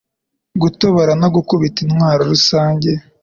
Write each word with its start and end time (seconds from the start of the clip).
Gutobora 0.61 1.11
no 1.21 1.27
gukubita 1.35 1.77
intwaro 1.85 2.21
rusange. 2.31 2.91